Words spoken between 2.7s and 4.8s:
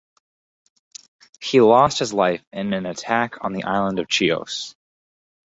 an attack on the island of Chios.